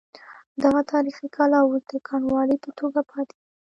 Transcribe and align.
دغه 0.63 0.81
تاریخي 0.91 1.27
کلا 1.35 1.59
اوس 1.63 1.83
د 1.91 1.93
کنډوالې 2.07 2.57
په 2.63 2.69
توګه 2.79 3.01
پاتې 3.11 3.35
ده. 3.41 3.45